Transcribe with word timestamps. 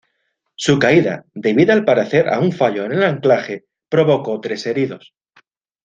Su 0.55 0.79
caída, 0.79 1.25
debida 1.35 1.73
al 1.73 1.85
parecer 1.85 2.27
a 2.29 2.39
un 2.39 2.51
fallo 2.53 2.85
en 2.85 2.93
el 2.93 3.03
anclaje, 3.03 3.65
provocó 3.87 4.41
tres 4.41 4.65
heridos. 4.65 5.13